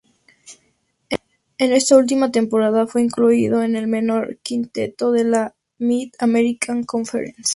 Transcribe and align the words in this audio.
En 1.59 1.79
su 1.79 1.95
última 1.95 2.31
temporada 2.31 2.87
fue 2.87 3.03
incluido 3.03 3.61
en 3.61 3.75
el 3.75 3.85
mejor 3.85 4.39
quinteto 4.41 5.11
de 5.11 5.25
la 5.25 5.55
Mid-American 5.77 6.85
Conference. 6.85 7.49